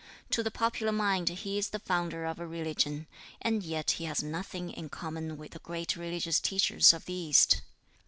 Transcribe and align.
To 0.31 0.41
the 0.41 0.49
popular 0.49 0.91
mind 0.91 1.29
he 1.29 1.59
is 1.59 1.69
the 1.69 1.77
founder 1.77 2.25
of 2.25 2.39
a 2.39 2.47
religion, 2.47 3.05
and 3.39 3.61
yet 3.61 3.91
he 3.91 4.05
has 4.05 4.23
nothing 4.23 4.71
in 4.71 4.89
common 4.89 5.37
with 5.37 5.51
the 5.51 5.59
great 5.59 5.95
religious 5.95 6.39
teachers 6.39 6.91
of 6.91 7.05
the 7.05 7.13
East. 7.13 7.61